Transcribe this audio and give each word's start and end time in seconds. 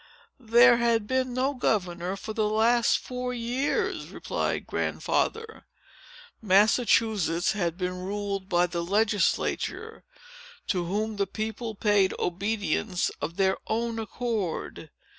"There 0.39 0.77
had 0.77 1.05
been 1.05 1.31
no 1.35 1.53
governor 1.53 2.15
for 2.15 2.33
the 2.33 2.49
last 2.49 2.97
four 2.97 3.35
years," 3.35 4.07
replied 4.07 4.65
Grandfather. 4.65 5.67
"Massachusetts 6.41 7.51
had 7.51 7.77
been 7.77 7.99
ruled 7.99 8.49
by 8.49 8.65
the 8.65 8.83
legislature, 8.83 10.03
to 10.69 10.85
whom 10.85 11.17
the 11.17 11.27
people 11.27 11.75
paid 11.75 12.15
obedience 12.17 13.11
of 13.21 13.35
their 13.37 13.57
own 13.67 13.99
accord. 13.99 14.89